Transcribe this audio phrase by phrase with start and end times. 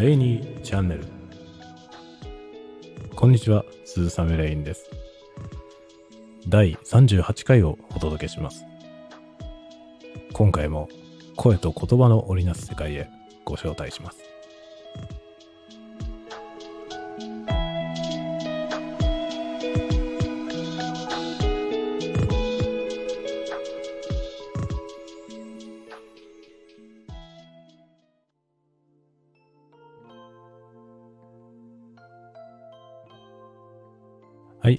[0.00, 1.04] レイニーチャンネル。
[3.16, 4.88] こんにちは、鈴雨レインです。
[6.46, 8.64] 第38回をお届けします。
[10.32, 10.88] 今回も
[11.34, 13.10] 声と言葉の織りなす世界へ
[13.44, 14.27] ご招待します。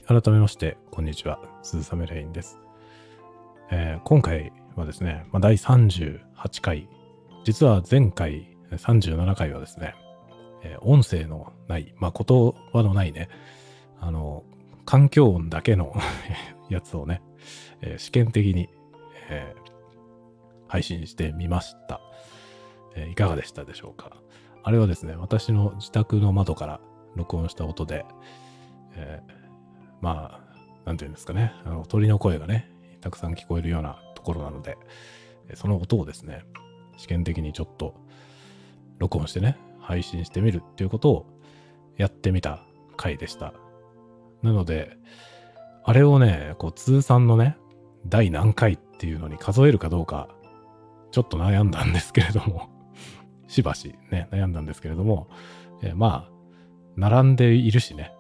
[0.10, 1.40] 改めまして、こんにちは。
[1.62, 2.58] 鈴雨レインです。
[3.70, 6.20] えー、今回はですね、まあ、第38
[6.62, 6.90] 回、
[7.44, 9.94] 実は前回37回はですね、
[10.64, 13.30] えー、音声のない、まあ、言葉のないね、
[14.00, 14.44] あの、
[14.84, 15.96] 環境音だけの
[16.70, 17.22] やつをね、
[17.82, 18.68] えー、試験的に、
[19.30, 19.54] え
[20.68, 22.02] 配信してみました、
[22.96, 24.10] えいかがでしたでしょうか？
[24.64, 26.80] あれはですね、私の自宅の窓から
[27.14, 28.08] 録音した音で、
[28.96, 29.39] えー
[30.02, 32.70] まあ、なんていうんですかね、あの鳥の声がね、
[33.02, 34.78] たくさん聞こえるようなところなので、
[35.56, 36.46] その音をですね、
[36.98, 37.96] 試験的にちょっと
[38.98, 41.26] 録音してね、配信してみるっていうことを
[41.98, 42.64] やってみた
[42.98, 43.54] 回でした。
[44.44, 44.98] なので、
[45.84, 47.58] あれをね、こう通算のね、
[48.06, 50.30] 第何回っていうのに数えるかどうか、
[51.12, 52.70] ちょっと悩んだんですけれども
[53.50, 55.28] しばしね、悩んだんですけれども、
[55.82, 56.32] え、まあ、
[56.96, 58.14] 並んでいるしね、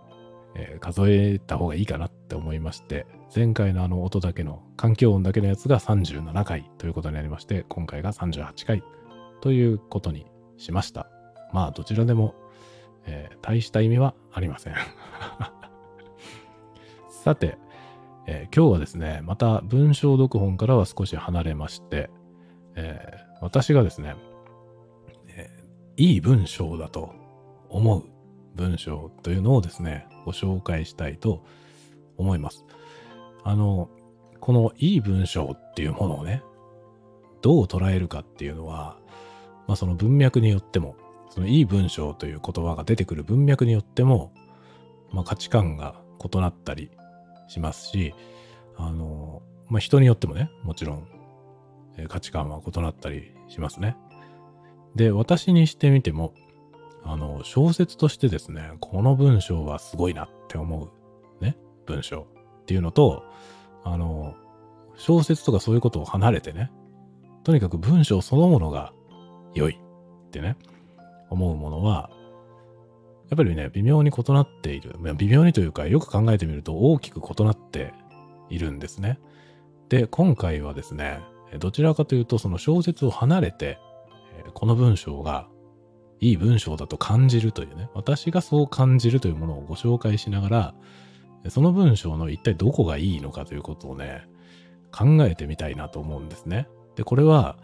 [0.55, 8.83] えー、数えた方がいいかなって思いまして、前回のあの音だけの、環境音だけのやつが37回ということになりまして、今回が38回
[9.41, 10.25] ということに
[10.57, 11.07] しました。
[11.53, 12.35] まあ、どちらでも、
[13.05, 14.73] えー、大した意味はありません。
[17.09, 17.57] さて、
[18.27, 22.09] えー、今日はですね、また文章読本からは少し離れまして、
[22.75, 24.15] えー、私がですね、
[25.27, 25.49] え
[25.97, 27.13] いい文章だと
[27.69, 28.18] 思う
[28.55, 31.43] 文章というのをですね、ご紹介したいと
[32.17, 32.65] 思います。
[33.43, 33.89] あの、
[34.39, 36.43] このいい文章っていうものをね、
[37.41, 38.97] どう捉えるかっていうのは、
[39.67, 40.95] まあその文脈によっても、
[41.29, 44.33] そのいい文章という言葉が出てくる文脈によっても、
[45.11, 46.91] まあ価値観が異なったり
[47.47, 48.13] しますし、
[48.77, 51.07] あの、まあ人によってもね、もちろん、
[51.97, 53.95] え価値観は異なったりしますね。
[54.95, 56.33] で、私にしてみても、
[57.03, 60.91] あの、小説としてですね、この文章はすごいなって思
[61.41, 62.27] う、ね、文章
[62.61, 63.23] っていうのと、
[63.83, 64.35] あの、
[64.95, 66.71] 小説とかそういうことを離れてね、
[67.43, 68.93] とにかく文章そのものが
[69.53, 69.79] 良い
[70.27, 70.57] ってね、
[71.29, 72.09] 思うものは、
[73.29, 74.95] やっぱりね、微妙に異なっている。
[75.15, 77.93] 微妙にというか、よく考えてみると大きく異なって
[78.49, 79.19] いるんですね。
[79.87, 81.19] で、今回はですね、
[81.59, 83.77] どちらかというと、その小説を離れて、
[84.53, 85.47] この文章が
[86.19, 90.73] いい文章だと感じるというね、私がそう感じるというものをご紹介しながら、
[91.49, 94.27] その文章の一体どこがいいのかということをね、
[94.91, 96.67] 考えてみたいなと思うんですね。
[96.95, 97.57] で、これは、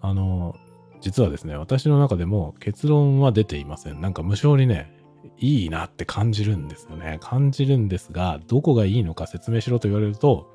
[0.00, 0.56] あの、
[1.00, 4.00] 実はですね、私の中でも結論は出ていません。
[4.00, 4.96] なんか無性にね、
[5.38, 7.18] いいなって感じるんですよね。
[7.20, 10.50] 感じるんですが、どこがいいのか説明しろと言われると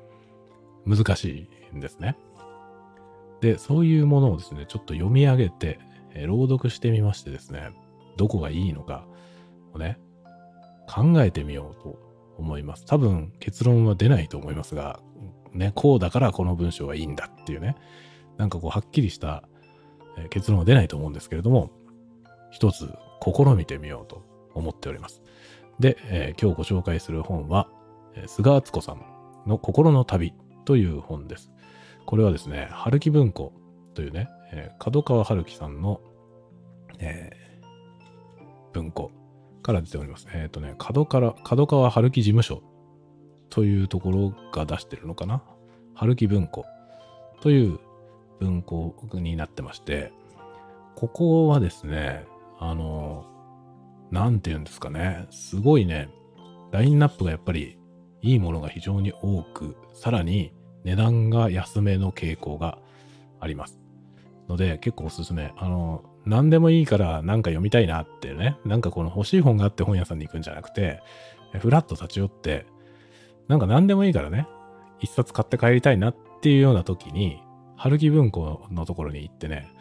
[0.84, 2.16] 難しいんですね。
[3.40, 5.78] で、そういうものをですね、ちょっと読み上げて
[6.16, 7.70] え朗読してみましてですね、
[8.16, 9.06] どこがいいのか
[9.72, 9.98] をね、
[10.88, 11.98] 考えてみようと
[12.38, 12.84] 思います。
[12.86, 15.00] 多分結論は出ないと思いますが、
[15.52, 17.76] ね、こうだからこの文章はいいんだっていうね、
[18.38, 19.48] なんかこうはっきりした
[20.30, 21.70] 結論は出ないと思うんですけれども、
[22.50, 22.90] 一つ
[23.22, 24.22] 試みてみようと
[24.54, 25.22] 思っております。
[25.78, 27.68] で、えー、今日ご紹介する本は、
[28.26, 29.02] 菅敦子さん
[29.46, 30.32] の心の旅
[30.64, 31.50] という本です。
[32.06, 33.52] これはですね、春木文庫
[33.94, 36.00] というね、えー、角川春樹さんの、
[36.98, 39.10] えー、文庫
[39.62, 40.26] から出ております。
[40.32, 42.62] えっ、ー、とね、角から、角川春樹事務所
[43.50, 45.42] というところが出してるのかな
[45.94, 46.64] 春樹文庫
[47.40, 47.78] という
[48.38, 50.12] 文庫になってまして、
[50.94, 52.24] ここはですね、
[52.58, 53.26] あの、
[54.10, 56.08] なんて言うんですかね、すごいね、
[56.70, 57.78] ラインナップがやっぱり
[58.22, 60.52] いいものが非常に多く、さらに
[60.84, 62.78] 値段が安めの傾向が
[63.40, 63.85] あります。
[64.48, 65.52] ので、結構おすすめ。
[65.56, 71.00] あの、何でもいいから何か読みたいなってね、なんかこの欲しい本があって本屋さんに行くんじゃなくて、
[71.58, 72.66] ふらっと立ち寄って、
[73.48, 74.46] なんか何でもいいからね、
[75.00, 77.40] 一冊買って帰りたいなっていうような時に、
[77.76, 79.72] 春木文庫のところに行ってね、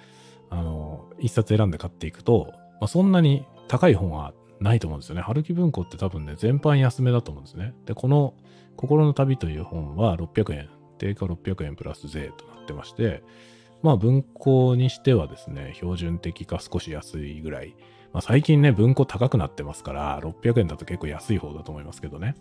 [0.50, 5.22] あの、一冊選んで買っていくと、まあ、そんなに高い本はないと思うんですよね。
[5.22, 7.74] 春木文庫って多分ね、全般安めだと思うんですね。
[7.86, 8.36] で、この
[8.76, 13.24] 心の旅という本は600円、定価600円プラス税となってまして、
[13.86, 17.76] まあ文庫にしてはですね、標準的か少し安いぐらい、
[18.14, 22.34] まあ、最近ね、文庫高くなってますから、600円だと結構安い方だと思いますけどね。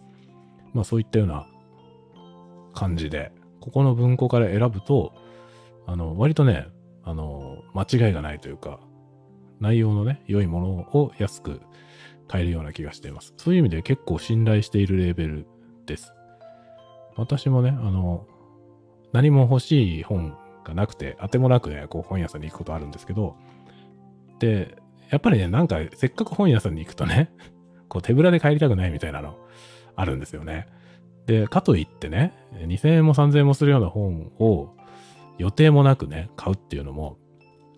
[0.73, 1.47] まあそういったような
[2.73, 3.31] 感じで、
[3.61, 5.13] ここの文庫から選ぶと、
[5.87, 6.67] あの、割とね、
[7.03, 8.81] あの、間違いがないというか、
[9.61, 11.61] 内容のね、良いものを安く
[12.27, 13.35] 買えるような気がしています。
[13.37, 15.47] そういう意味で結構信頼しているレーベル
[15.85, 16.15] です。
[17.17, 18.27] 私もね、あの、
[19.13, 23.37] 何も欲しい本がなくて、当てもなくね、こう本屋さんに行くことあるんですけど、
[24.39, 24.77] で、
[25.11, 27.31] やっぱりね、なんかせっかく本屋さんに行くとね、
[27.89, 29.37] こう手ぶらで帰りたくないみたいなの
[29.95, 30.67] あるんですよね。
[31.27, 34.75] で、かといってね、2000円も3000円もするような本を
[35.39, 37.19] 予定もなくね、買うっていうのも、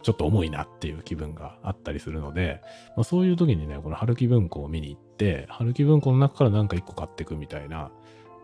[0.03, 2.61] ちょっと重いなっていう気分があったりするので、
[2.97, 7.91] まあ、そういう時にね、この春木文庫を見に行って、春木文庫の中からなんか一個買っていくみたいな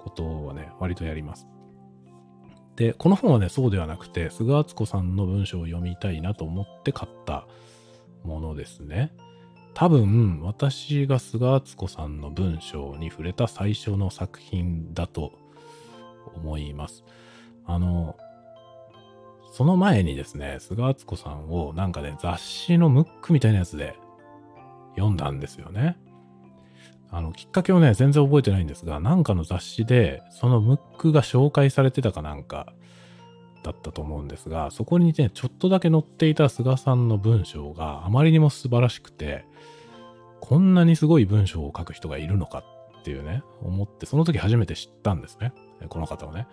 [0.01, 1.47] ことはね、割とやります。
[2.77, 7.47] で、この本はね、そうではなくて、菅敦子さんの文章を読みたいなと思って買った
[8.25, 9.15] ものですね。
[9.75, 15.33] 多分、私が菅敦子さんの文章に触れた最初の作品だと
[16.35, 17.05] 思います。
[17.67, 18.17] あの、
[19.53, 23.97] その前にですね、菅敦子さんをなんかね、雑誌のムックみたいなやつで
[24.95, 25.99] 読んだんですよね。
[27.13, 32.73] あの、きっかけをね、全然覚えてないんですが、なんかの雑誌で、そのムックが紹介されてたかなんか
[33.63, 39.45] だったと思うんですが、そこにね、ちょっとだけ載っていた菅さんの文章があまりにも素晴らしくて、
[40.41, 42.65] こんなにすごい文章を書く人がいるのか
[43.01, 45.53] っていうね、思って、その時初めて知ったんですね。
[45.91, 46.47] この方をね。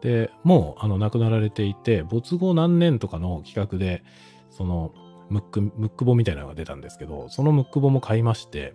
[0.00, 4.04] で、もう、あの、亡くなられていて、没後何年とかの企画で、
[4.50, 4.92] その、
[5.28, 8.74] ムック、ムック本みたいなのが出たんですけど、そのムック本も買いまして、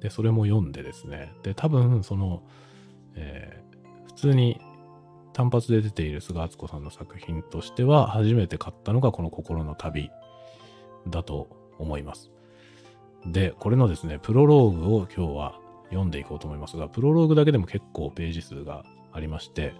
[0.00, 2.42] で、それも読んでですね、で、多分、その、
[3.14, 4.60] えー、普通に
[5.32, 10.10] 単発で出ている菅敦子さんの作品としては、初めて買ったのがこの心の旅
[11.08, 11.48] だと
[11.78, 12.30] 思います。
[13.26, 15.60] で、これのですね、プロローグを今日は
[15.90, 19.74] 読んでいこうと思いますが、プロローグだけでも結構ページ数がありまして、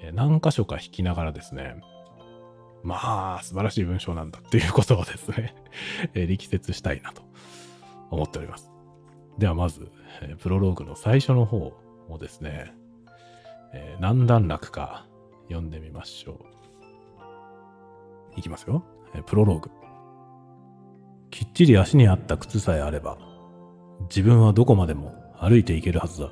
[0.00, 1.76] え何箇所か引きながらですね、
[2.82, 5.54] まあ、素晴らしい文章なんだっていうことをですね
[6.14, 7.22] え力説したいなと
[8.10, 8.77] 思っております。
[9.38, 9.88] ではまず、
[10.20, 11.72] えプロローグの最初の方
[12.08, 12.74] をですね、
[13.72, 15.06] えー、何段落か
[15.44, 16.32] 読んでみましょ
[18.36, 18.38] う。
[18.38, 18.84] いきますよ。
[19.14, 19.70] えプロローグ。
[21.30, 23.18] きっちり足に合った靴さえあれば、
[24.08, 26.30] 自分はどこまでも歩いていけるはずだ。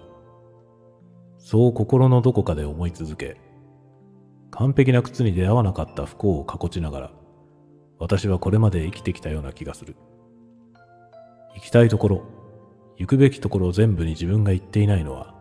[1.38, 3.36] そう心のどこかで思い続け、
[4.50, 7.12] 完璧な靴に出会わなかった不幸をかこちながら、
[7.98, 9.96] 私はこれまで生きてきたような気がする。
[11.54, 12.35] 行きたいところ、
[12.96, 15.34] 行くべきところ全部に自分が行っていないのは、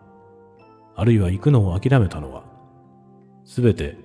[0.96, 2.44] あるいは行くのを諦めたのは、
[3.46, 3.98] すべて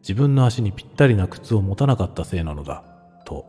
[0.00, 2.84] 自分の足にぴったりな靴を持たなかったせいなのだ、
[3.24, 3.46] と。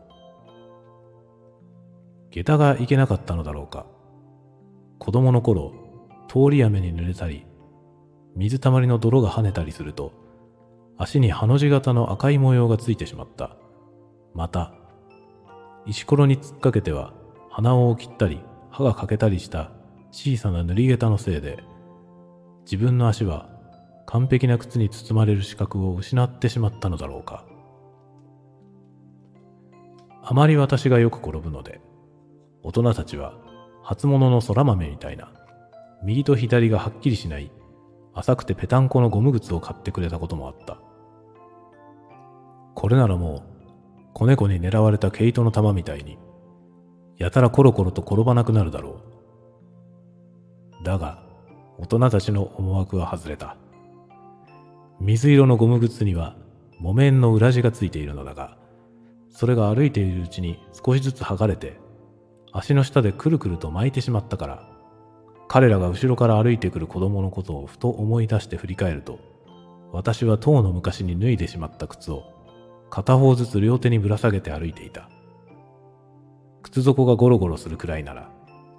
[2.30, 3.86] 下駄がいけなかったのだろうか。
[4.98, 5.72] 子供の頃、
[6.28, 7.46] 通り雨に濡れたり、
[8.34, 10.12] 水たまりの泥が跳ねたりすると、
[10.98, 13.56] 足にハの字型の赤い模様がついてしまった。
[14.34, 14.72] また、
[15.86, 17.14] 石ころに突っかけては
[17.50, 18.40] 鼻緒を切ったり
[18.76, 19.70] 歯が欠けたりした
[20.10, 21.64] 小さな塗り下駄のせいで、
[22.66, 23.48] 自分の足は
[24.04, 27.46] 完璧な靴に包まれる資格を失ってしまったのだろうか。
[30.22, 31.80] あまり私がよく転ぶので、
[32.62, 33.38] 大人たちは
[33.82, 35.32] 初物の空豆みたいな、
[36.02, 37.50] 右と左がはっきりしない
[38.12, 40.76] 浅くてぺたんこのゴム靴を買ってくれたこともあった。
[42.74, 46.18] これならもう、子猫に狙われた毛糸の玉みたいに、
[47.18, 49.00] やたらコロコロと転ばなくなるだろ
[50.80, 50.84] う。
[50.84, 51.22] だが、
[51.78, 53.56] 大人たちの思惑は外れた。
[55.00, 56.36] 水色のゴム靴には
[56.78, 58.56] 木綿の裏地がついているのだが、
[59.30, 61.78] それが歩いているうちに少しずつ剥がれて、
[62.52, 64.68] 足の下でくるくると巻いてしまったから、
[65.48, 69.18] 彼らが後ろから歩いてくる子供のことをふと思い出して振り返ると、
[69.92, 72.24] 私はとうの昔に脱いでしまった靴を
[72.90, 75.08] 片方ずつ両手にぶら下げて歩いていた。
[76.66, 78.28] 靴底がゴロゴロするくらいなら、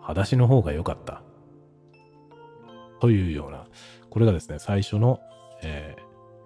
[0.01, 1.23] 裸足の方が良かった。
[2.99, 3.65] というような、
[4.09, 5.21] これがですね、最初の、
[5.63, 5.95] え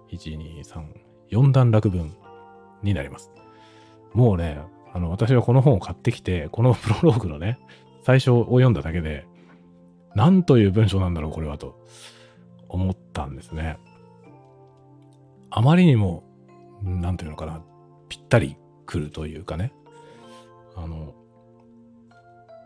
[0.08, 0.84] ー、1、2、3、
[1.32, 2.14] 4段落文
[2.84, 3.32] になります。
[4.12, 4.60] もうね、
[4.94, 7.58] あの、私はこの本を買ってきて、このプロローグのね、
[8.04, 9.26] 最初を読んだだけで、
[10.14, 11.84] なんという文章なんだろう、これはと
[12.68, 13.78] 思ったんですね。
[15.50, 16.22] あまりにも、
[16.84, 17.64] なんていうのかな、
[18.08, 18.56] ぴったり
[18.86, 19.72] 来るというかね。
[20.76, 21.14] あの、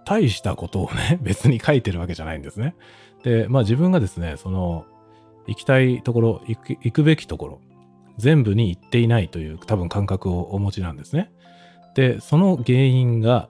[0.06, 2.74] 大したことをね、 別に書いてるわけじゃないんですね。
[3.22, 4.86] で、まあ自分がですね、その、
[5.46, 7.60] 行きたいところ、行く行くべきところ、
[8.16, 11.30] 全部に行っていないという多分感覚をお持ちなんですね。
[11.94, 13.48] で、その原因が、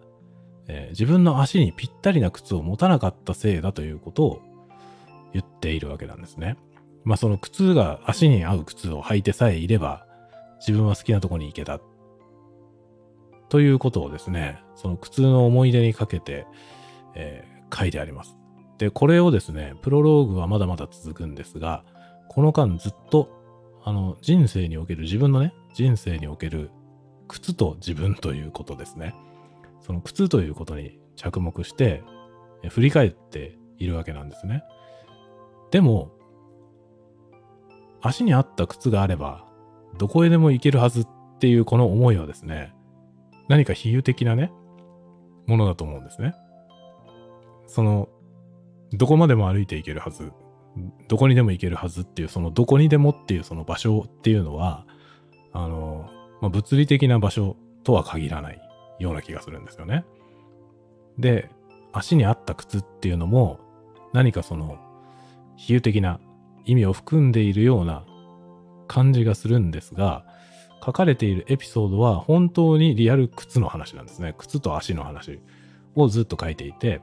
[0.68, 4.42] えー、自分の足にぴったりな靴を持たなかったせいだということを
[5.32, 6.56] 言っているわけなんですね。
[7.04, 10.06] まあその靴が足に合う靴を履いてさえいれば
[10.58, 11.80] 自分は好きなところに行けた。
[13.48, 16.46] ということをですね、その靴の思い出にかけて、
[17.14, 18.36] えー、書いてあります。
[18.78, 21.84] で、これをですね、プロローグはまだまだ続くんですが、
[22.28, 23.30] この間ずっと、
[23.84, 26.70] あの、人生における、自分のね、人生における
[27.28, 29.14] 靴と自分ということですね。
[29.80, 32.02] その靴ということに着目して、
[32.68, 34.64] 振り返っているわけなんですね。
[35.70, 36.10] でも、
[38.02, 39.46] 足に合った靴があれば、
[39.98, 42.74] どこへでも行けるはずっていうこの思いはですね、
[43.48, 44.52] 何か比喩的なね、
[45.46, 46.34] ものだと思うんですね。
[47.66, 48.08] その、
[48.92, 50.32] どこまでも歩いていけるはず、
[51.08, 54.86] どこにでも行けるはずっていう、そのどこにでもっていうその場所っていうのは、
[55.52, 56.10] あの、
[56.40, 58.60] まあ、物理的な場所とは限らない
[58.98, 60.04] ような気がするんですよね。
[61.18, 61.50] で、
[61.92, 63.60] 足に合った靴っていうのも、
[64.12, 64.78] 何かその、
[65.56, 66.20] 比喩的な
[66.64, 68.04] 意味を含んでいるような
[68.86, 70.26] 感じがするんですが、
[70.85, 74.35] 書かれているエピソードは本当にリアル靴の話なんですね。
[74.38, 75.40] 靴と足の話
[75.95, 77.00] をずっと書いていて、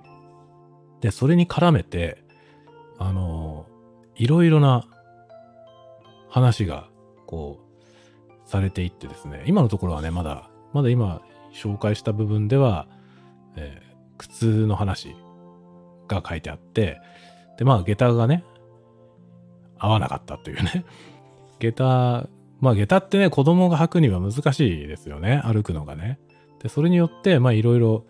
[1.01, 2.23] で、それに絡めて、
[2.97, 3.65] あの、
[4.15, 4.87] いろいろな
[6.29, 6.87] 話が、
[7.25, 11.21] こう、されていってですね、今のところはね、まだ、まだ今
[11.53, 12.87] 紹介した部分では、
[13.55, 15.15] えー、靴の話
[16.07, 16.99] が書いてあって、
[17.57, 18.43] で、まあ、下駄がね、
[19.77, 20.85] 合わなかったというね。
[21.59, 22.29] 下駄、
[22.63, 25.41] まあ下駄ってね、子供が履くには難しいですよね。
[25.43, 26.17] 歩くのがね。
[26.61, 28.05] で、それによって、まあいろいろ、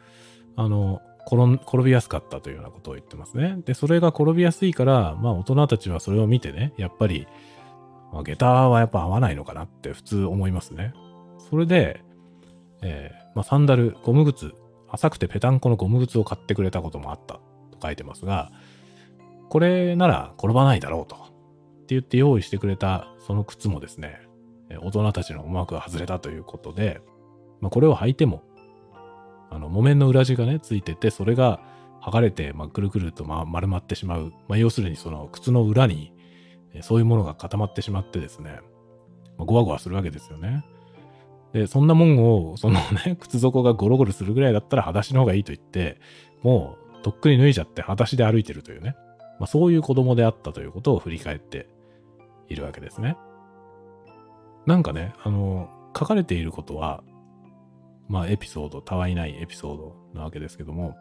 [0.56, 3.58] あの、転びやすかったというようなことを言ってますね。
[3.66, 7.28] で、それが転びやすいから、まあ大人たちはそれを見てね、やっぱり、
[8.12, 10.94] まあ、下駄はやっぱ合わないのかなって普通思いますね。
[11.50, 12.04] それで、
[12.84, 14.54] えー、まあサンダル、ゴム靴、
[14.88, 17.40] 浅くてペタンコのゴム靴を買ってくれたこともあった
[17.72, 18.52] と書いてますが、
[19.50, 21.16] これなら転ばないだろうと。
[21.16, 24.23] って言って用意してくれたその靴もですね、
[24.70, 27.02] 大人たちの思惑が外れたということで、
[27.62, 28.44] まあ、これを履いても、
[29.50, 31.60] あの、木綿の裏地がね、ついてて、それが
[32.02, 34.34] 剥がれて、まあ、くるくると、ま、丸まってしまう。
[34.48, 36.14] まあ、要するにその靴の裏に、
[36.82, 38.60] そういうものが固まってしまってですね、
[39.38, 40.66] まあ、ゴワゴワするわけですよね。
[41.54, 42.18] で、そんなもん
[42.52, 46.00] を、そのね、 靴底がゴロゴロするぐらいだったら裸足の方がいいと言って、
[46.42, 48.96] もう、とっくに脱いじゃって裸足で歩いてるというね。
[49.40, 51.68] まあ、そういう子供であったということを振り返って
[52.50, 53.18] いるわけですね。
[54.66, 57.04] なんかね、あの、書かれていることは、
[58.08, 60.96] まあエピソード、たわいないエピソードなわけですけども、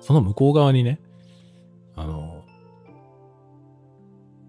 [0.00, 1.00] その向こう側にね、
[1.96, 2.44] あの、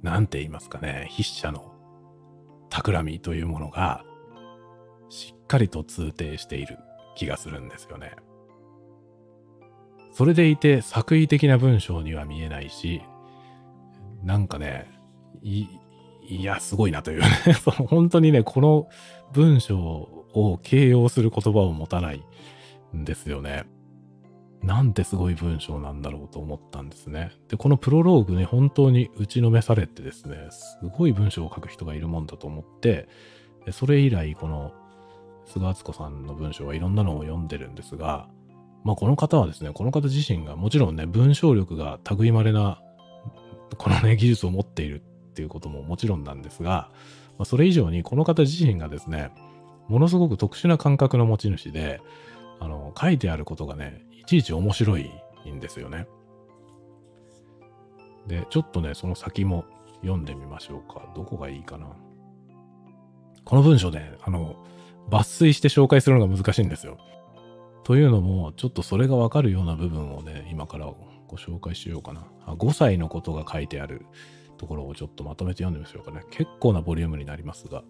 [0.02, 1.74] なんて言いますかね、筆者の
[2.70, 4.04] 企みというものが、
[5.10, 6.78] しっかりと通底している
[7.16, 8.16] 気がするんですよね。
[10.12, 13.02] それでいて作為的な文章には見えないし、
[14.24, 14.90] なんかね、
[16.30, 17.28] い、や、すごいなというね
[17.62, 18.88] その本当にね、この
[19.34, 19.78] 文章
[20.34, 22.24] を形容する言葉を持たない
[22.96, 23.66] んですよね。
[24.66, 27.32] なんてすごい文章なんだろうと思ったんですね。
[27.50, 33.08] で、このプロローグね、本当に打ちのめされてですね、すごい文章を書く人がいるもんだと思って、
[33.72, 34.74] それ以来、この
[35.46, 38.28] 菅敦子さんの文章はいろんなのを読んでるんですが、
[38.84, 42.82] まあこの方はですね、この方自身がもちろんね、文章力が類まれな、
[43.78, 45.04] このね、技術を持っている
[45.36, 46.90] っていうことももちろんなんですが、
[47.38, 49.32] まあ、それ以上にこの方自身がですね、
[49.90, 52.00] ものすごく特殊な感覚の持ち主で、
[52.62, 55.12] あの、書いてあることがね、いちいち面白い
[55.52, 56.08] んですよね。
[58.28, 59.66] で、ちょっとね、その先も
[60.02, 61.12] 読んでみましょうか。
[61.14, 61.88] どこがいいかな。
[63.44, 64.56] この文章で、あの、
[65.10, 66.98] 抜粋して紹介するのが難しいんですよ。
[67.84, 70.92] というのも、ちょっとそれがわかるような部分をね、今から
[71.28, 72.26] ご紹介しようかな。
[72.54, 74.06] 5歳のことが書いてある
[74.56, 76.24] ところをちょっとまとめて読んでみましょうかね。
[76.32, 77.84] 結構なボリュームになりますが。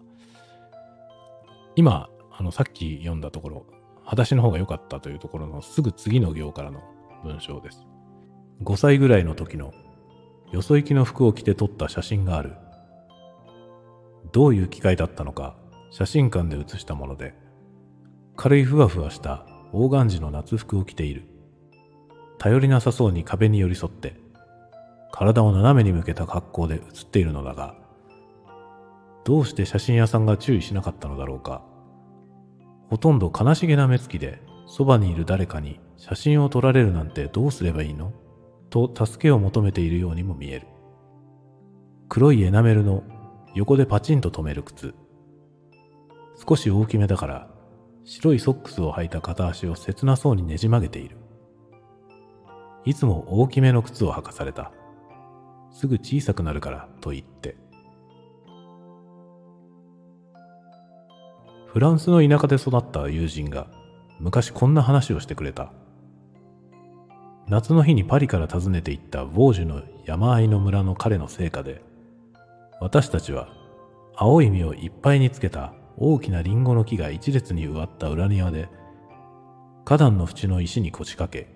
[1.74, 3.66] 今、あの、さっき読んだところ、
[4.04, 6.82] 裸足の方が良かったというところのすぐ次の行からの
[7.24, 7.86] 文章です。
[8.62, 9.74] 5歳ぐらいの時の
[10.52, 12.54] よそ行きの服を着て撮った写真がある。
[14.32, 15.56] どういう機会だったのか
[15.90, 17.34] 写真館で写したもので、
[18.36, 21.28] 軽いふわふわしたオーガンジの夏服を着ている。
[22.38, 24.14] 頼りなさそうに壁に寄り添って、
[25.12, 27.74] 体を斜めに向けた格好で写っているのだが、
[29.24, 31.62] どうして写真屋さんが注意しなかったのだろうか。
[32.88, 38.12] ほとんど悲しげな目つきで、そばにいる誰かに写真を撮られるなんてどうすればいいの？
[38.70, 40.66] と助けを求めているようにも見える。
[42.08, 43.02] 黒いエナメルの
[43.54, 44.94] 横でパチンと止める靴。
[46.46, 47.48] 少し大きめだから
[48.04, 51.16] 白いソックスを履いた片足を切なそうにねじ曲げている。
[52.84, 54.70] いつも大きめの靴を履かされた。
[55.76, 57.54] すぐ小さくなるからと言って。
[61.66, 63.66] フランスの田舎で育った友人が
[64.18, 65.70] 昔こんな話をしてくれた。
[67.46, 71.82] 夏の日にパリから訪ねて行ったヴォージュの山あいの村の彼の成果で、
[72.80, 73.50] 私たちは
[74.16, 78.70] 青い実をいっぱいにつけた大きなリンゴの木が一列に植わった裏庭で、
[79.84, 81.54] 花壇の縁の石に腰掛け、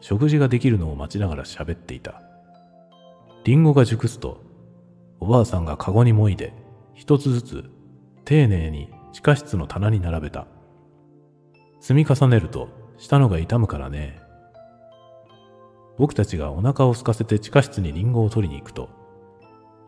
[0.00, 2.22] 食事ができるのを待ちながら喋っていた。
[3.48, 4.42] リンゴが熟すと、
[5.20, 6.52] おばあさんがカゴにもいで、
[6.92, 7.64] 一つずつ
[8.26, 10.46] 丁寧に地下室の棚に並べた。
[11.80, 14.20] 積み重ねると下のが痛むからね。
[15.96, 18.90] 僕たちがお腹を空かせて地下室にリンゴを取りに行くと、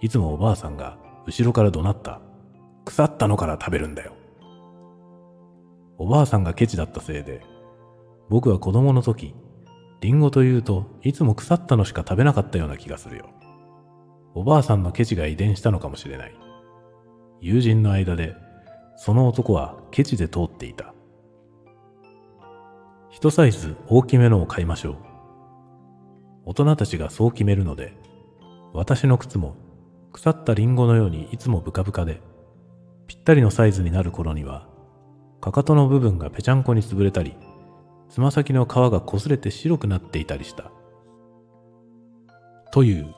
[0.01, 2.23] いつもおばあさんが後ろから怒鳴った。
[2.87, 4.15] 腐ったのから食べるんだよ。
[5.99, 7.43] おばあさんがケチだったせいで、
[8.31, 9.35] 僕は子供の時、
[10.01, 13.29] リンゴというといつも腐ったのしか食べなかったような気がするよ。
[14.35, 16.35] おばあさんのケチが遺伝したのかもしれない。
[17.41, 18.37] 友人の間で、
[18.97, 20.95] その男はケチで通っていた。
[23.11, 24.97] 一サイズ大きめのを買いましょう。
[26.45, 27.93] 大人たちがそう決めるので、
[28.73, 29.57] 私の靴も
[30.13, 32.21] 腐ったリンゴのようにいつもブカブカで、
[33.07, 34.69] ぴったりのサイズになる頃には、
[35.41, 37.35] かかとの部分がぺちゃんこに潰れたり、
[38.09, 40.71] つま先の皮が擦れて白くなっていたりした。
[42.73, 43.15] という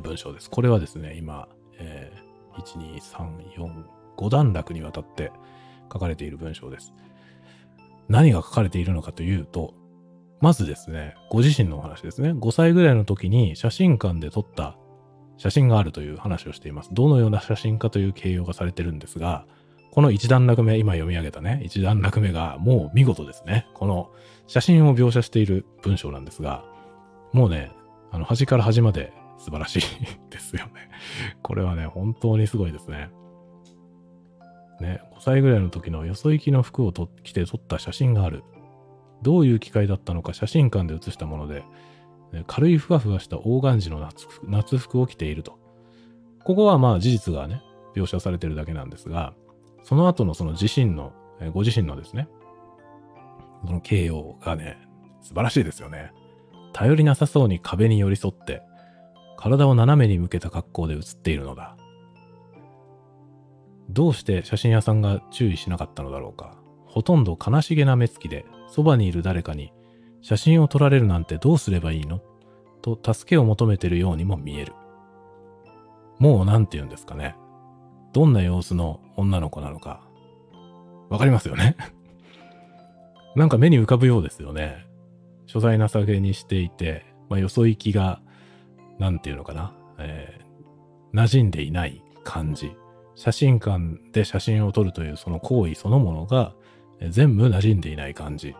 [0.00, 0.50] 文章です。
[0.50, 3.84] これはですね、今、えー、1、2、3、4、
[4.16, 5.32] 5段落にわたって
[5.92, 6.92] 書かれている文章です。
[8.08, 9.74] 何が書かれているのかというと、
[10.40, 12.32] まずですね、ご自身のお話ですね。
[12.32, 14.76] 5歳ぐらいの時に写真館で撮った
[15.36, 16.90] 写真があるという話をしています。
[16.92, 19.46] どのような写真かという形容がされてるんですが、
[19.92, 23.66] この一段落目、今読み上げたね、一段落目がもう見事ですね。
[23.74, 24.10] この
[24.46, 26.64] 写真を描写している文章なんですが、
[27.32, 27.70] もうね、
[28.10, 29.82] あの、端から端まで素晴らしい
[30.30, 30.88] ですよね。
[31.42, 33.10] これはね、本当にすごいですね。
[34.80, 38.44] ね、5歳ぐらいの時のよそ行きの服を着て撮った写真がある。
[39.22, 41.64] どういう機会だったのか写真館で写したもので、
[42.46, 45.58] 軽いふわふわしたオーガンジの夏夏服を着ていると。
[46.44, 47.62] ここはまあ事実がね、
[47.94, 49.34] 描写されてるだけなんですが、
[49.82, 51.12] その後のその自身の、
[51.52, 52.28] ご自身のですね、
[53.66, 54.78] その形容がね、
[55.20, 56.12] 素晴らしいですよね。
[56.72, 58.62] 頼りなさそうに壁に寄り添って、
[59.36, 61.76] 体を斜めに向けた格好で写っているのだ。
[63.90, 66.56] どうして写真屋さんが注意しなかったのだろうか。
[66.86, 69.72] ほとんど悲しげな目つきで、そばにいる誰かに
[70.20, 72.20] 写真を撮られるなんてどうすればいいの？
[72.80, 74.72] と助けを求めているようにも見える。
[76.18, 77.34] もう何て言うんですかね。
[78.12, 80.02] どんな様子の女の子なのか。
[81.10, 81.76] わかりますよね？
[83.34, 84.86] なんか目に浮かぶようですよね。
[85.46, 88.20] 所在なさげにしていて、まあ、よそ行きが、
[89.02, 89.74] なんていうのかな？
[89.98, 92.72] えー、馴染んでいない感じ。
[93.16, 96.54] 写真館で写真を撮るというその行為そのものが、
[97.10, 98.54] 全部馴染んでいない感じ。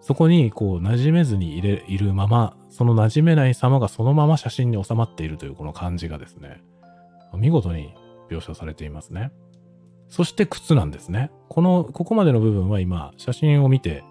[0.00, 6.62] そこにこう馴染めずにいれいるまま、その馴染めない様がそのまま写真に収まっているというこの感じがですね、
[7.36, 7.94] 見事に
[8.30, 9.30] 描写されていますね。
[10.08, 11.30] そして靴なんですね。
[11.50, 14.04] この、ここまでの部分は今、写真を見て、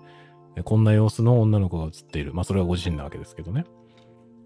[0.63, 2.33] こんな様子の女の子が写っている。
[2.33, 3.65] まあそれはご自身なわけですけどね。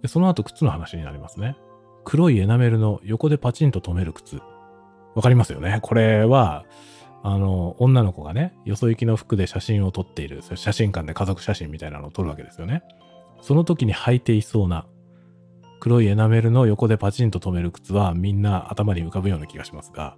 [0.07, 1.57] でその後靴の話になりますね。
[2.05, 4.39] 黒いエナメルの横でパチンと止める靴。
[5.15, 6.63] わかりますよねこれは、
[7.23, 12.83] あの、女の子がね、よそ行きの服で写真を撮っている、写真館で家族写真みたいなのを撮るわけですよね。
[13.41, 14.87] その時に履いていそうな
[15.79, 20.17] 黒いエナメルの横でパチンと止める靴はみんな頭に浮かぶような気がしますが、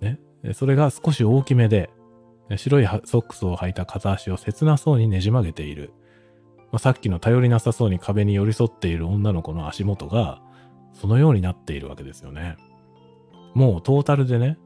[0.00, 0.20] ね、
[0.54, 1.90] それが少し大きめで、
[2.56, 5.92] 白いソックスを履いた片足を切なそうにねじ曲げている。
[6.72, 10.40] まあ、さっきの頼りなさそうに壁に寄り添っている女の子の足元が、
[10.94, 12.56] そのようになっているわけですよね。
[13.54, 14.58] もうトータルでね、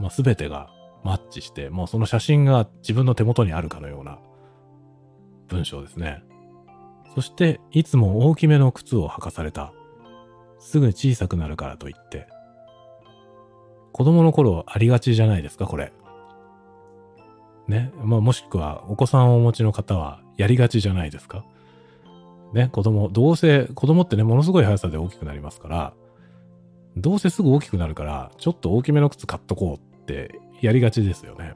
[0.00, 0.70] まあ、全てが
[1.04, 4.18] マッチして、もうその写真が自分の手元にあるかのような
[5.48, 6.22] 文章ですね。
[7.14, 9.72] そして、いつも大きめの靴を履かされた。
[10.58, 12.26] すぐ小さくなるからと言って。
[13.92, 15.92] 子供の頃ありがちじゃないですか、これ。
[17.68, 17.92] ね。
[18.02, 21.44] まあ、もしくはお子さんをお持ちの方はやりがちじゃないですか。
[22.52, 25.94] ね、子供、どうせ、子供ってね、ものすごい速さで大きくなりますから、
[26.96, 31.54] どうせすぐ大きくなるから、ちょっと大きめの靴買っとこうってやりがちですよね。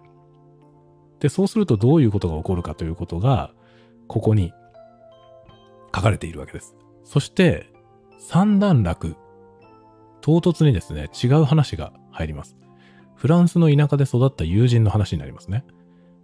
[1.21, 3.53] で、そうするとどういうことが起こるかということが、
[4.09, 4.53] ここに
[5.95, 6.75] 書かれているわけです。
[7.05, 7.71] そして、
[8.19, 9.17] 三段落。
[10.21, 12.57] 唐突にですね、違う話が入ります。
[13.15, 15.65] フランスの田舎で育った友人の話になりますね。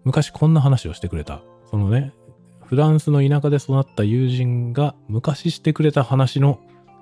[0.05, 1.43] 昔こんな話をしてくれた。
[1.71, 2.12] そのね、
[2.66, 6.61] フランスの田舎で育った友人が昔してくれた話の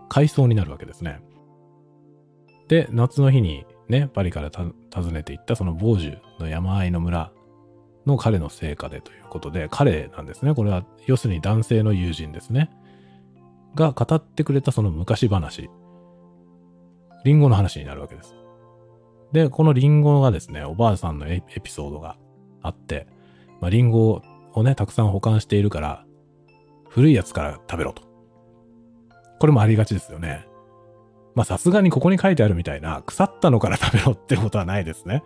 [0.08, 1.20] 回想になるわけですね。
[2.68, 4.50] で、夏の日にね、パリから
[4.94, 7.32] 訪ねていったそのボージュの山あいの村
[8.06, 10.54] の彼の成果でということで、彼なんですね。
[10.54, 12.70] これは要するに男性の友人ですね。
[13.74, 15.70] が語ってくれたその昔話。
[17.24, 18.34] リンゴの話になるわけです。
[19.32, 22.16] で、このリンゴがですね、おばあさんのエピソードが
[22.62, 23.06] あって、
[23.60, 24.22] まあ、リンゴを
[24.54, 26.04] をね、たくさん保管しているから、
[26.88, 28.02] 古いやつから食べろと。
[29.38, 30.46] これもありがちですよね。
[31.34, 35.22] まあさすがにここに書いてあるみたいな、腐ったのから食べろってことはないですね。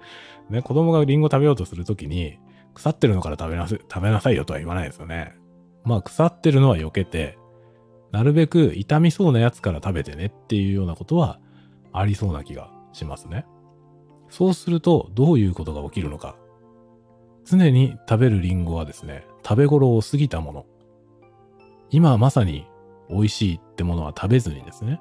[0.50, 2.38] ね、子供がリンゴ食べようとするときに、
[2.74, 5.34] 腐ってるのから食べなさい食べなさいよとは言わないですよね。
[5.84, 7.38] まあ腐ってるのは避けて、
[8.12, 11.40] なるべく傷みそうなやつから食べてねっていうようなことは
[11.92, 13.44] ありそうな気がしますね。
[14.28, 16.36] そうするとどういうことが起きるのか。
[17.46, 20.66] 常に食べるリンゴはですね、食べ頃を過ぎたもの。
[21.90, 22.66] 今まさに
[23.08, 25.00] 美味しいってものは食べずにですね、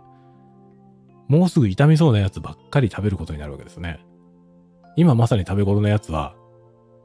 [1.28, 4.06] もうすぐ傷みそうなやつばっかり食べることになるわけですね。
[4.96, 6.36] 今まさに食べ頃のやつは、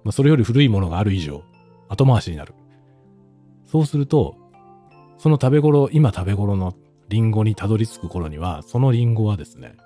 [0.04, 1.42] まあ、それより古いものがある以上、
[1.88, 2.54] 後回しになる。
[3.66, 4.36] そうすると、
[5.16, 6.74] その食べ頃、今食べ頃の
[7.08, 9.76] リンゴにたどり着く頃には、そのリンゴはですね、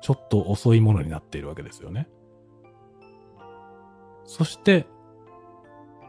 [0.00, 2.08] ちょっと遅いものになっているわけですよね。
[4.28, 4.86] そして、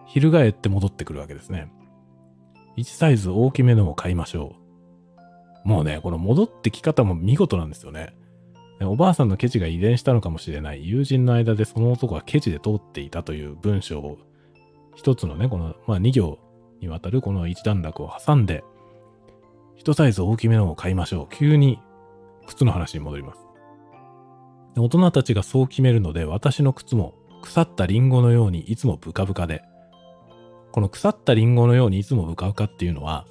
[0.05, 1.71] 翻って戻ってくるわけですね。
[2.77, 4.55] 1サイズ大きめのを買いましょ
[5.65, 5.67] う。
[5.67, 8.13] もうね、この戻ってき方も見事なんですよね。
[8.81, 14.17] おばあさんのケチが遺伝したのかもしれない友人の間でその男はケチで通っていたという文章を
[14.95, 16.39] 一つのね、この、まあ2行
[16.81, 18.65] にわたるこの一段落を挟んで、
[19.77, 21.33] 一サイズ大きめのを買いましょう。
[21.33, 21.79] 急に
[22.47, 23.47] 靴の話に戻ります。
[24.75, 29.63] 大人たちがそう決めるので、私の靴も腐ったリンゴのようにいつもブカブカで、
[30.71, 33.25] この腐ったリンゴのようにいつもブカブカっていうのは、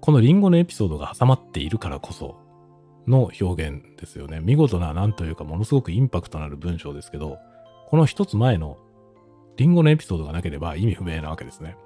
[0.00, 2.36] このリンゴのエピソードが挟まっているからこそ
[3.06, 4.40] の表現ですよね。
[4.40, 7.38] 見事な、なんというかものすごくインパクトのある文章ですけど、
[7.88, 8.78] この一つ前の
[9.56, 11.76] リンゴのエピソードがなければ意味不明なわけですね。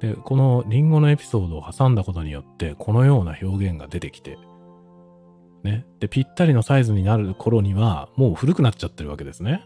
[0.00, 4.38] で、このリンゴのエピソードを挟んだことによって、このような表現が出てきて、
[5.64, 5.86] ね。
[6.00, 9.64] で、ぴったりのサイズになる頃には、もう古くなっちゃってるわけですね。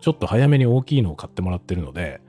[0.00, 2.20] ちょっと早めに大きいのを買ってもらってるので、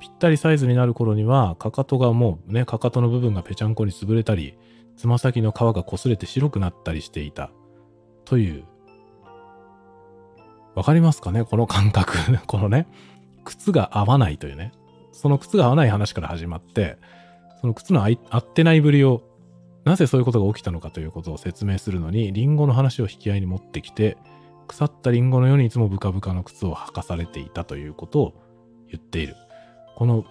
[0.00, 4.58] ぴったりサイズになる頃には、かかとがもうね、かかとの部分がぺちゃんこに潰れたり、
[4.96, 7.50] つま先の皮が擦れて白くなったりしていた。
[8.24, 8.64] という。
[10.74, 11.44] わかりますかね？
[11.44, 12.16] この感覚。
[12.46, 12.86] このね、
[13.44, 14.72] 靴が合わないというね。
[15.12, 16.98] その靴が合わない話から始まって、
[17.60, 19.22] その靴の合ってないぶりを、
[19.84, 24.16] なぜそういうことが起きたのかということを説明するのに、リンゴの話を引き合いに持ってきて、
[24.66, 28.34] 腐ったリンゴのようにいつもブカブカの靴を履かされていたということを
[28.88, 29.36] 言っている。
[29.96, 30.24] この、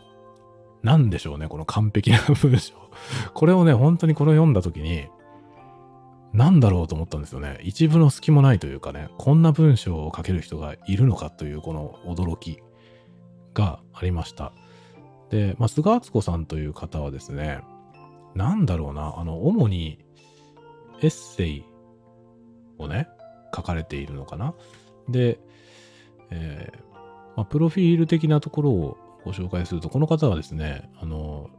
[0.82, 2.74] なんでしょうね、この完璧な文章。
[3.34, 5.08] これをね、本当にこれを読んだ時に、
[6.34, 7.60] なんだろうと思ったんですよね。
[7.64, 12.60] 一部の隙もないというかね、こんな文章を書ける人がいるのかというこの驚き
[13.54, 14.52] がありました。
[15.30, 17.62] で、まあ、菅敦子さんという方はですね、
[18.36, 20.00] なんだろうな、あの、主に
[21.02, 21.66] エッセイ
[22.78, 23.08] をね、
[23.56, 24.54] 書かれているのかな？
[25.10, 25.40] で、
[26.32, 26.80] えー
[27.36, 31.50] まあ、プロフィール的なところをご紹介すると、この方はですね、あの、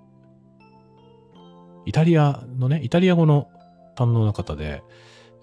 [1.86, 3.48] イタリアのね、イタリア語の
[3.96, 4.82] 堪能な方で、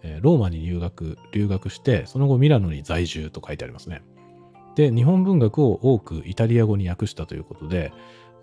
[0.04, 4.02] えー、ローマに留学、留学して、その後ミラノに在住と書いてありますね。
[4.76, 7.92] で、日本文学を多くイタリア語に訳したということで、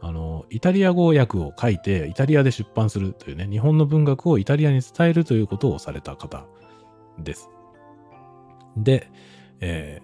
[0.00, 6.46] あの、イタリア語訳を書いて、イタリアで出版するというね、日本の文学をイタリアに伝えるということをされた方
[7.18, 7.50] です。
[8.82, 9.10] で、
[9.60, 10.00] え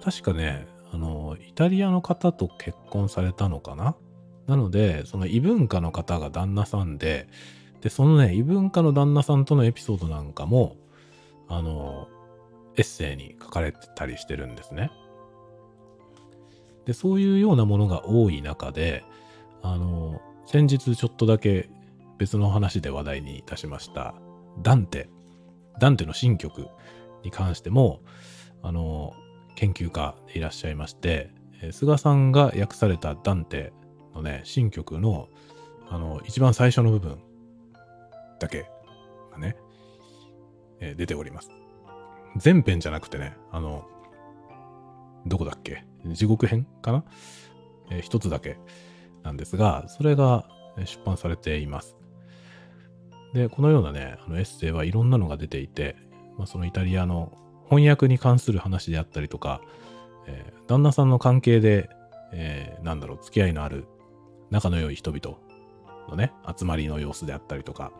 [0.00, 3.96] ー、確かね、あの、イタリアの方と結婚されたのかな？
[4.46, 7.28] なので、その異文化の方が旦那さんで、
[7.80, 10.76] で、そのね、異文化の旦那さんとのエピソードなんかも、
[11.48, 12.08] あの、
[12.76, 14.90] エッセイに書かれてたりしてるんですね。
[16.84, 19.04] で、そういうようなものが多い中で、
[19.62, 21.68] あの、先日ちょっとだけ
[22.18, 24.14] 別の話で話題にいたしました、
[24.62, 25.08] ダンテ、
[25.80, 26.68] ダンテの新曲。
[27.22, 28.00] に関しても、
[28.62, 29.14] あの、
[29.54, 31.30] 研究家でいらっしゃいまして、
[31.72, 33.72] 菅さんが訳されたダンテ
[34.14, 35.28] のね、新曲の、
[35.88, 37.18] あの、一番最初の部分
[38.38, 38.66] だけ
[39.32, 39.56] がね、
[40.80, 41.50] え、出ております。
[42.36, 43.86] 全編じゃなくてね、あの、
[45.26, 45.84] どこだっけ？
[46.12, 47.04] 地獄編かな、
[47.90, 48.58] えー、一つだけ
[49.22, 50.46] なんですが、それが
[50.84, 51.96] 出版されています。
[53.32, 55.96] で、このようなね、あのエッセイはいろんなのが出ていて、
[56.38, 57.32] まあ、そのイタリアの
[57.68, 59.60] 翻訳に関する話であったりとか、
[60.26, 61.88] えー旦那さんの関係で、
[62.32, 63.86] えーなんだろう、付き合いのある
[64.50, 65.38] 仲の良い人々
[66.08, 67.92] のね、集まりの様子であったりとか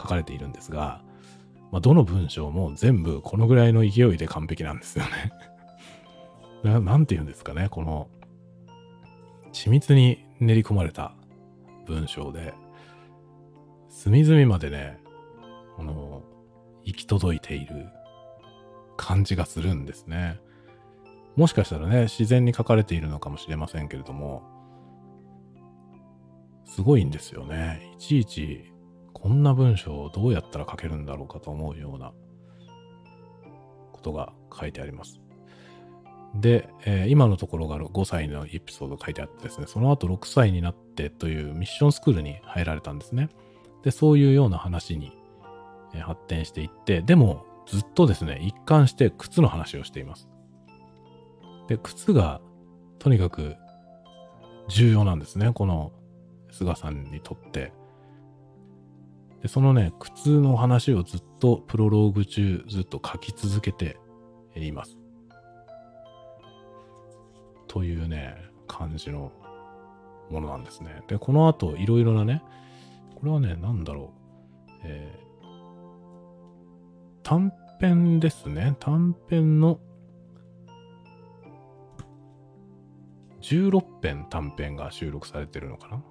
[0.00, 1.02] 書かれているんですが、
[1.70, 5.32] まあ、どの文章も全部このぐらいの勢いで完璧なんですよね
[6.62, 6.80] な。
[6.80, 8.08] なんて言うんですかね、この、
[9.52, 11.14] 緻密に練り込まれた
[11.86, 12.54] 文章で、
[13.88, 14.98] 隅々までね、
[15.76, 16.22] この、
[16.84, 17.88] 行き届いている
[18.96, 20.40] 感じがするんですね。
[21.36, 24.42] もしかしたらね、自然に書かれているのかもしれませんけれども、
[26.64, 27.92] すごいんですよね。
[27.94, 28.72] いちいち、
[29.12, 32.12] こんな文章をどうやったら書けるんだろうかと思うような
[33.92, 35.20] ことが書いてあります。
[36.34, 43.28] で、えー今のところが5歳のエピソード書いてあってですね、その後6歳になってというミッションスクールに入られたんですね。
[43.82, 45.12] で、そういうような話に、
[46.00, 50.28] 発展していって、でもずっとですね、一貫して靴の話をしています。
[51.68, 52.40] で、靴が
[52.98, 53.56] とにかく
[54.68, 55.92] 重要なんですね、この
[56.50, 57.72] 菅さんにとって。
[59.42, 63.98] で、そのね、靴の話をずっとプロローグ中ずっと書き続けて
[64.54, 64.96] います。
[67.68, 69.32] というね、感じの
[70.30, 71.02] ものなんですね。
[71.08, 72.42] で、この後いろいろなね、
[73.16, 74.12] これはね、なんだろ
[74.68, 74.70] う。
[74.84, 75.31] えー
[77.22, 78.76] 短編ですね。
[78.80, 79.80] 短編の
[83.40, 86.02] 16編短編が収録されてるのかな？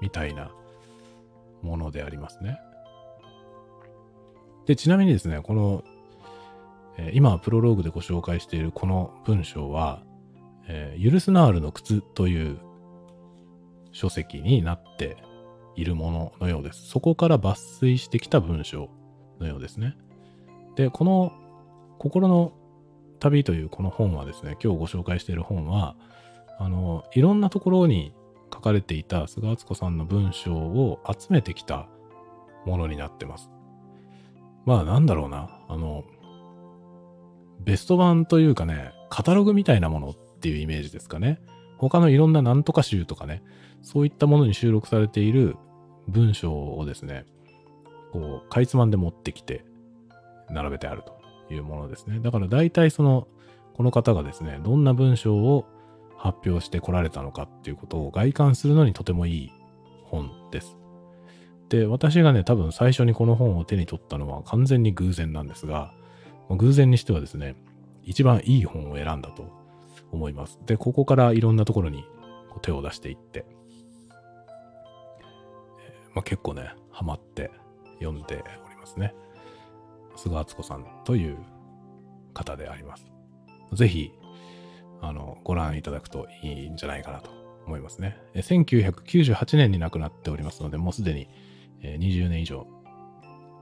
[0.00, 0.52] みたいな
[1.62, 2.58] ものでありますね。
[4.66, 5.84] で、ちなみにですね、この、
[6.98, 10.02] えー今プロローグでご紹介しているこの文章は、
[10.68, 12.58] えーユルスナールの靴という
[13.92, 15.16] 書籍になって
[15.74, 16.86] いるもののようです。
[16.86, 18.88] そこから抜粋してきた文章
[19.42, 19.96] のようですね。
[20.76, 21.32] で、この
[21.98, 22.52] 心の
[23.20, 25.96] 旅というこの本はですね、今日ご紹介している本は、
[26.58, 28.14] あの、いろんなところに
[28.52, 31.88] 書かれていた菅敦子さんの文章を集めてきた
[32.66, 33.50] ものになってます。
[34.64, 36.04] まあなんだろうな、あの、
[37.60, 41.40] ベスト版というかね、カタログみたいなものっていうイメージですかね。
[41.78, 43.42] 他のいろんななんとか集とかね、
[43.82, 45.56] そういったものに収録されている
[46.08, 47.24] 文章をですね、
[48.12, 49.64] こう、かいつまんで持ってきて、
[50.50, 52.20] 並べてあるというものですね。
[52.20, 53.26] だから大体その、
[53.74, 55.66] この方がですね、どんな文章を
[56.16, 59.52] 発表してこられたのかっていうことを外観するのにとてもいい
[60.04, 60.76] 本です。
[61.68, 65.94] で、私がね、多分最初にこの本を手に取ったのは完全に偶然なんですが、
[66.50, 67.56] 偶然にしてはですね、
[68.02, 69.48] 一番いい本を選んだと
[70.10, 70.60] 思います。
[70.66, 72.04] で、ここからいろんなところに
[72.60, 73.46] 手を出していって、
[76.14, 77.50] まあ、結構ね、ハマって
[78.02, 79.14] 読んでおりますね。
[80.16, 81.38] 菅敦子さんという
[82.34, 83.12] 方であります。
[83.72, 84.12] ぜひ、
[85.00, 87.30] あの、ご覧いただくといいんじゃないかなと
[87.66, 88.18] 思いますね。
[88.34, 91.28] 1998年に亡くなっておりますので、もうすでに
[91.82, 92.66] 20年以上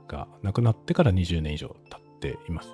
[0.09, 2.71] が、亡くなってから20年以上経っています。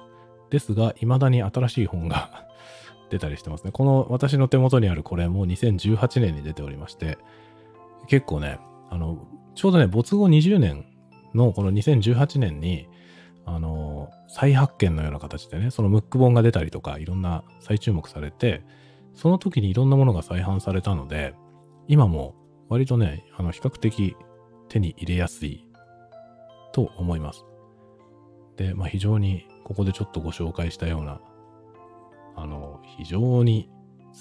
[0.50, 2.46] ですが、未だに新しい本が
[3.11, 3.72] 出たりしてますね。
[3.72, 7.18] この私の手元にあるこれも2018年に出ておりまして、
[8.09, 8.59] 結構ね、
[8.90, 9.18] あの、
[9.55, 10.87] ちょうどね、没後20年
[11.34, 12.88] のこの2018年に、
[13.44, 18.64] あの、再発見のような形でね、そのムック本が出たりとか、いろんな再注目されて、
[19.14, 21.34] その時にいろんなものが再販されたので、
[21.88, 22.34] 今も
[22.68, 24.16] 割とね、あの、比較的
[24.68, 25.64] 手に入れやすい
[26.72, 27.44] と思います。
[28.56, 31.20] で、まあ非常にここでちょっとご紹介したような、
[32.34, 33.70] あの、非常に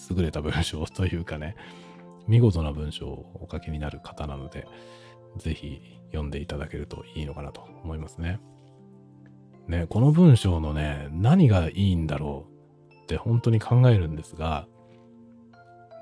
[0.10, 1.56] 優れた文章というかね、
[2.28, 4.68] 見事な文章をお書きになる方なので、
[5.38, 8.40] ぜひ読んでいただけるといいのかなと思いますね。
[9.68, 12.46] ね、この文章のね、何がいいんだろ
[12.92, 14.68] うって本当に考えるんですが、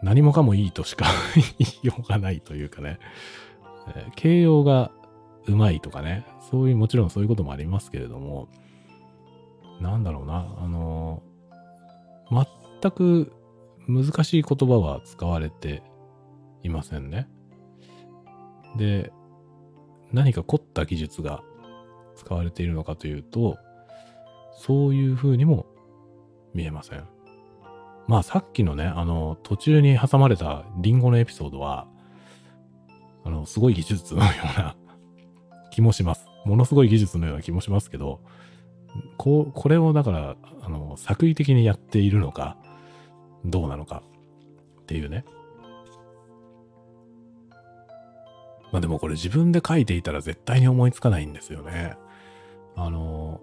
[0.02, 1.06] 何もかもいいとしか
[1.58, 3.00] 言いようがないというかね、
[3.96, 4.92] え形容が
[5.48, 8.50] うまいとかね、そういう、もちろんそういうこともありますけれども、
[9.80, 11.24] なんだろうな、あの
[12.82, 13.32] 全く
[13.88, 15.84] 難しい言葉は使われて
[16.64, 17.30] いませんね。
[18.76, 19.12] で、
[20.14, 21.44] 何か凝った技術が
[22.16, 23.58] 使われているのかというと、
[24.56, 25.66] そういう風にも
[26.54, 27.06] 見えません。
[28.08, 31.88] まあさっきのね、あの、途中に挟まれたリンゴのエピソードは、
[33.24, 34.76] あの、すごい技術のような
[35.72, 36.28] 気もします。
[36.46, 38.22] ものすごい技術のような気もしますけど、
[39.18, 42.58] こう、これをだから、あの、作為的にやっているのか、
[43.46, 44.04] どうなのか
[44.82, 45.26] っていうね。
[48.74, 51.96] まあでもこれ自分で書いていたら絶対に思いつかないんですよね。
[52.76, 53.40] あの、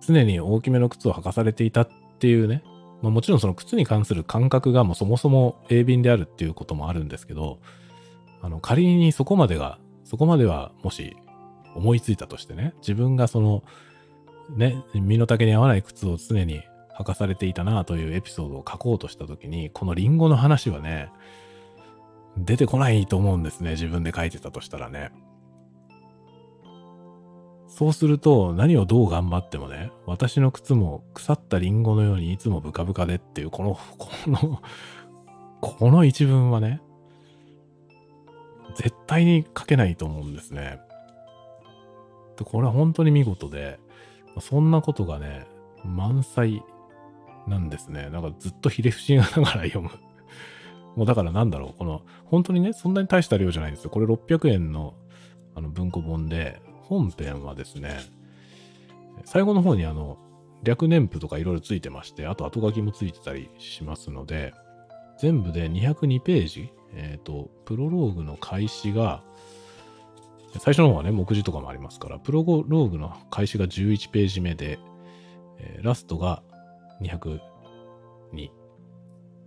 [0.00, 1.88] 常に大きめの靴を履かされていたっ
[2.20, 2.62] ていうね、
[3.02, 7.58] まあ、もちろんその靴に関する感覚がもうそもそも鋭敏であるっていうこともあるんですけど、
[8.42, 11.16] あの、仮にそこまでが、そこまではもし
[11.74, 13.64] 思いついたとしてね、自分がその、
[14.56, 16.62] ね、身の丈に合わない靴を常に
[16.96, 21.10] 履かされていたなというエピソードを書こうとしたときに、このリンゴの話はね、
[22.38, 23.70] 出てこないと思うんですね。
[23.70, 25.12] 自分で書いてたとしたらね。
[27.68, 34.60] そうすると、何をどう頑張ってもね、私の靴も腐ったリンゴのようにいつもブカブカでっていう、この、この
[35.64, 36.82] この一文はね、
[38.76, 40.78] 絶対に書けないと思うんですね。
[42.36, 43.80] でこれは本当に見事で、
[44.40, 45.46] そんなことがね、
[45.82, 46.62] 満載
[47.46, 48.10] なんですね。
[48.10, 49.90] なんかずっとひれ伏しながら読む。
[50.96, 53.90] もうだからなんだろう、この、本当にね、そんなに大した量じゃないんですよ。
[53.90, 54.94] これ600円の
[55.56, 58.00] あの文庫本で、本編はですね、
[59.24, 60.18] 最後の方にあの、
[60.62, 64.52] 略年譜とかいろいろついてまして、あと後書きもついてたりしますので、
[65.20, 69.22] 全部で202ページ、えっ、ー、と、プロローグの開始が、
[70.60, 74.78] 最初の方はね、目次とかもありますから、プロローグの開始が11ページ目で、
[75.58, 76.42] えー、ラストが
[77.00, 77.40] 202、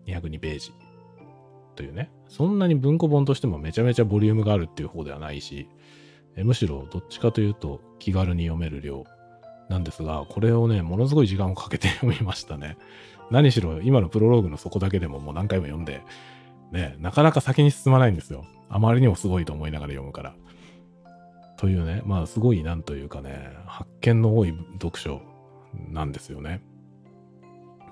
[0.06, 0.74] 202ページ
[1.78, 5.70] というね、そんなに文庫本としてもめちゃめちゃボリュームがあるっていう方ではないし、
[6.36, 9.06] えむしろどっちかというと気軽に読める量
[9.70, 12.78] なんですが、これをね、ものすごい時間をかけて読みましたね。
[13.30, 16.02] 何しろ今のプロローグの底だけでももう何回も読んで、
[16.72, 18.46] ね、なかなか先に進まないんですよ。
[18.70, 20.36] あまりにもすごいと思いながら読むから。
[21.58, 25.22] というね、まあすごいなんというかね、発見の多い読書
[25.90, 26.62] なんですよね。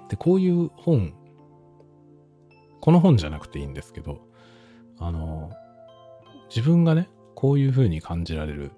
[0.09, 1.13] で、こういう本、
[2.81, 4.21] この本じゃなくていいんですけど、
[4.99, 5.51] あの、
[6.49, 8.71] 自分がね、こういう風に感じられる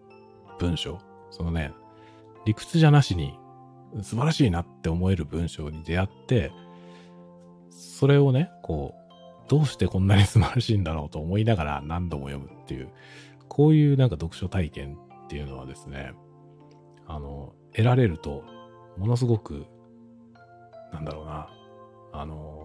[0.60, 1.74] 文章、そのね、
[2.46, 3.38] 理屈じゃなしに
[4.02, 6.52] 素晴らしいなって思える文章に出会って、
[7.70, 12.90] それをね、こう、どうしてこんなに素晴らしいんだろうと思いながら何度も読むっていう、
[13.48, 16.14] こういうなんか読書体験っていうのはですね、
[17.08, 18.44] あの、得られると、
[18.98, 19.66] ものすごく、
[20.92, 21.50] なんだろうな、
[22.14, 22.57] あの、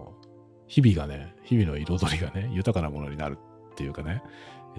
[0.73, 3.37] 日々がね、日々の彩りがね、豊かなものになる
[3.73, 4.23] っていうかね、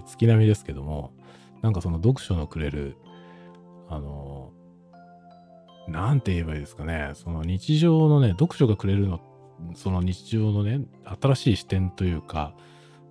[0.05, 1.13] 月並みですけども、
[1.61, 2.97] なんかその読書のくれる、
[3.87, 4.51] あの、
[5.87, 9.21] なんて言えばいいですかね、その日常のね、読書がくれるの、
[9.75, 10.81] その日常のね、
[11.21, 12.53] 新しい視点というか、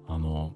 [0.07, 0.53] あの、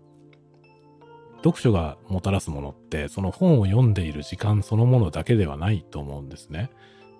[1.36, 6.68] 読書がもたらすものって、その本を読んでいる時間そのものだけではないと思うんですね。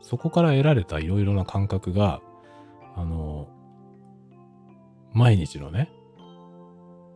[0.03, 2.21] そこから得られたいろいろな感覚が、
[2.94, 3.49] あの、
[5.12, 5.90] 毎日のね、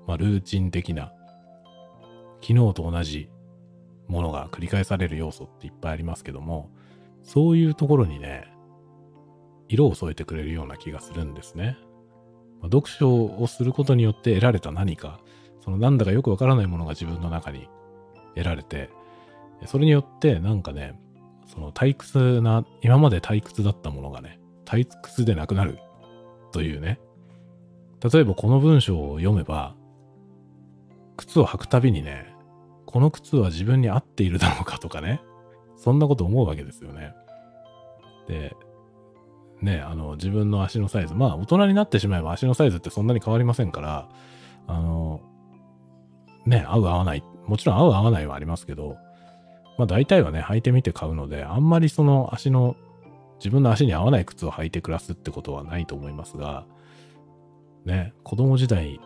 [0.07, 1.13] まあ、ルーチン的な
[2.41, 3.31] 昨日と同じ
[4.09, 6.71] ものが繰り返される要素っていっぱいありますけども、
[7.23, 8.53] そういうところにね、
[9.69, 11.79] 色を添えてくれるような気がするんですね。
[12.61, 15.21] まあ、読書をすることによって得られた何か、
[15.61, 17.69] そのなんだかよくわからないものが自分の中に
[18.35, 18.91] 得られて、
[19.67, 20.99] それによってなんかね、
[21.47, 25.79] その退屈な、今まで退屈だったものがね、退屈でなくなる
[26.51, 26.99] というね。
[28.03, 29.75] 例えばこの文章を読めば、
[31.17, 32.35] 靴を履くたびにね、
[32.87, 35.21] この靴は自分に合っているだろうかとかね、
[35.77, 37.15] そんなこと思うわけですよね。
[38.29, 38.57] で、
[39.61, 44.09] ね、あの、自分の足のサイズ、まあ、大人になってしまえば足のサイズってそんなに変わりませんから、
[44.67, 45.21] あの、
[46.45, 48.97] ね、合う合わない、もちろん合う合わないはありますけど、
[49.79, 52.77] まあ大体はね、履いてみて買うので、あんまりその足の、
[53.39, 56.65] 自分の足に合わない靴を履いて暮らすってことはないと思いますが、
[57.85, 59.01] ね、子供時代、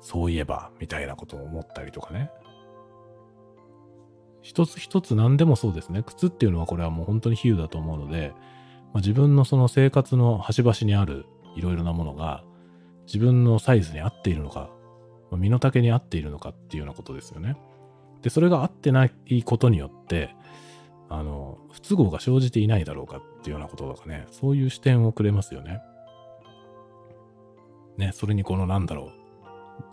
[0.00, 2.30] そういえば、みたいなことを思ったりとかね。
[4.42, 6.02] 一つ一つ何でもそうですね。
[6.02, 8.32] 靴っていうのはこれはもう本当に比喩だと思うので、
[8.92, 11.24] まあ、自分のその生活の端々にある
[11.56, 12.44] いろいろなものが
[13.06, 14.70] 自分のサイズに合っているのか、
[15.30, 17.56] まあ、身の丈に合っているのかっていうようなことですよね。
[18.20, 20.34] で、それが合ってないことによって、
[21.08, 25.80] あの、不都合が生じていないだろうかっていうようなこととかね、そういう視点をくれますよね。
[27.96, 29.12] ね、それにこのなんだろう、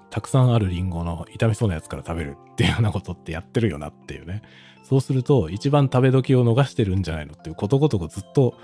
[0.10, 4.42] たくさんあるリンゴの痛みそうなやつから食べるっていうようなことってやってるよなっていうね。
[4.84, 8.58] そうすると、一番食べ時を逃してるんじゃないのっていうことごとくずっと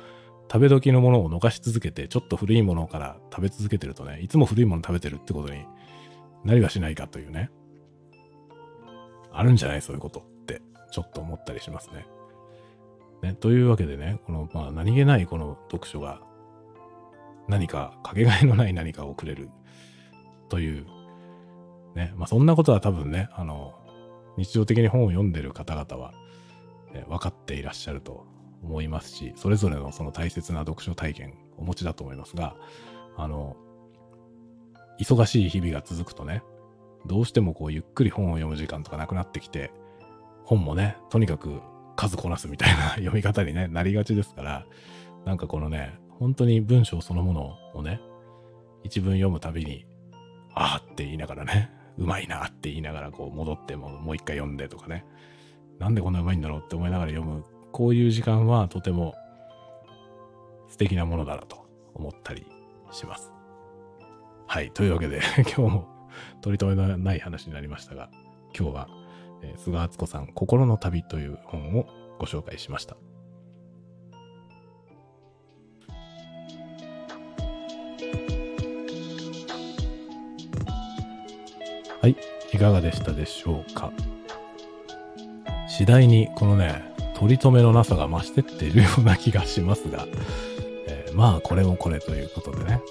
[0.51, 5.65] 食べ時のものを逃し続けて、ちょっと古いものから食べ続けてるとね、いつも古いもの食べてるってことに
[6.43, 7.49] なりはしないかというね。
[9.31, 9.81] あるんじゃない？
[9.81, 10.61] そういうことって、
[10.91, 12.05] ちょっと思ったりしますね。
[13.21, 16.21] ね、というわけでね、この、まあ、何気ないこの読書が、
[17.47, 19.49] 何か、かけがえのない何かをくれる
[20.49, 20.85] という。
[21.95, 23.73] ね、まあそんなことは多分ね、あの、
[24.37, 26.13] 日常的に本を読んでる方々は、
[26.93, 28.25] ね、分かっていらっしゃると
[28.63, 32.55] 思いますし、それぞれのその大切な読書体験お持ちだと思いますが、
[33.15, 33.55] あの、
[34.99, 36.43] 忙しい日々が続くとね、
[37.05, 39.71] どうしてもこうゆっくり本を読む時間とかなくなってきて、
[40.43, 41.61] 本もね、とにかく
[41.95, 44.65] 数こなすみたいな読み方に、ね、なりがちですから、
[45.25, 48.01] なんかこのね、本当に文章そのものをね、
[48.83, 49.85] 一文読むたびに、
[50.53, 55.05] ああって言いながらね、うまいなって言いながらこう戻ってももう一回読んでとかね、
[55.79, 59.13] なんでこんなうまいんだろうって思いながら読む、こういう時間はとても
[60.69, 62.47] 素敵なものだなと思ったり
[62.91, 63.31] します。
[64.47, 64.71] はい。
[64.71, 65.21] というわけで、
[65.55, 65.87] 今日も
[66.41, 68.09] 取り留めのない話になりましたが、
[68.57, 68.89] 今日は、
[69.43, 71.85] え、菅敦子さん、心の旅という本を
[72.17, 72.97] ご紹介しました。
[82.53, 82.57] い。
[82.57, 83.91] かがでしたでしょうか？
[85.67, 90.05] 次第にこのね、取り留めのなさが増してっているような気がしますが、
[90.87, 92.81] えー、まあこれもこれということでね、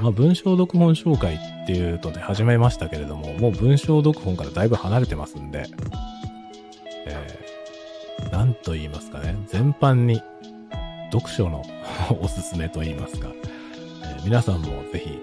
[0.00, 5.66] まあ、文章読本紹介っていうとで始めましたけれども、もう文章読本からだいぶ離れてますんで、
[7.06, 10.22] えー、と言いますかね、全般に
[11.12, 11.64] 読書の
[12.20, 13.28] おすすめと言いますか、
[14.02, 15.20] えー、皆さんもぜひ、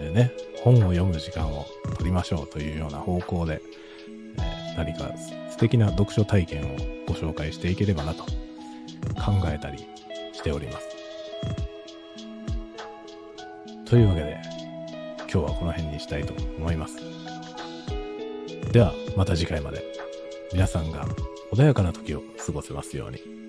[0.00, 0.32] えー、ね、
[0.62, 1.66] 本を読む時間を
[2.00, 3.60] 取りましょうというような方向で、
[4.38, 5.14] えー、何か
[5.50, 6.76] 素敵な読書体験を
[7.06, 8.24] ご紹介していければなと
[9.16, 9.86] 考えたり
[10.32, 10.88] しております。
[13.84, 14.38] というわけで、
[15.18, 16.96] 今日はこの辺にしたいと思います。
[18.72, 19.84] では、また次回まで。
[20.52, 21.06] 皆さんが
[21.52, 23.39] 穏やかな時を過ごせますように。